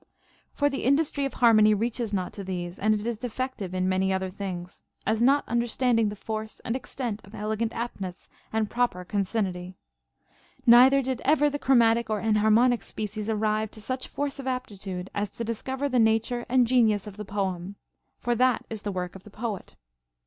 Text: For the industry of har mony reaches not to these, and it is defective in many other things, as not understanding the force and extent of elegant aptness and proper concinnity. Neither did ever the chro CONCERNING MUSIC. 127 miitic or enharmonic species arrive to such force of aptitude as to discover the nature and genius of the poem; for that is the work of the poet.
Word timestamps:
For 0.51 0.67
the 0.67 0.83
industry 0.83 1.25
of 1.25 1.35
har 1.35 1.53
mony 1.53 1.75
reaches 1.75 2.11
not 2.11 2.33
to 2.33 2.43
these, 2.43 2.79
and 2.79 2.95
it 2.95 3.05
is 3.05 3.19
defective 3.19 3.75
in 3.75 3.87
many 3.87 4.11
other 4.11 4.31
things, 4.31 4.81
as 5.05 5.21
not 5.21 5.47
understanding 5.47 6.09
the 6.09 6.15
force 6.15 6.59
and 6.61 6.75
extent 6.75 7.21
of 7.23 7.35
elegant 7.35 7.71
aptness 7.71 8.27
and 8.51 8.67
proper 8.67 9.05
concinnity. 9.05 9.75
Neither 10.65 11.03
did 11.03 11.21
ever 11.23 11.51
the 11.51 11.59
chro 11.59 11.65
CONCERNING 11.77 11.93
MUSIC. 12.07 12.09
127 12.09 12.09
miitic 12.09 12.09
or 12.09 12.49
enharmonic 12.49 12.81
species 12.83 13.29
arrive 13.29 13.69
to 13.69 13.79
such 13.79 14.07
force 14.07 14.39
of 14.39 14.47
aptitude 14.47 15.11
as 15.13 15.29
to 15.29 15.43
discover 15.43 15.87
the 15.87 15.99
nature 15.99 16.47
and 16.49 16.65
genius 16.65 17.05
of 17.05 17.15
the 17.17 17.23
poem; 17.23 17.75
for 18.17 18.33
that 18.33 18.65
is 18.71 18.81
the 18.81 18.91
work 18.91 19.15
of 19.15 19.21
the 19.21 19.29
poet. 19.29 19.75